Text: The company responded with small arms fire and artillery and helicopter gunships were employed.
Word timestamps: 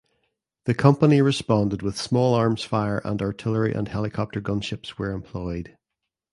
The 0.65 0.73
company 0.73 1.21
responded 1.21 1.83
with 1.83 1.95
small 1.95 2.33
arms 2.33 2.63
fire 2.63 3.03
and 3.05 3.21
artillery 3.21 3.71
and 3.71 3.87
helicopter 3.87 4.41
gunships 4.41 4.97
were 4.97 5.11
employed. 5.11 5.77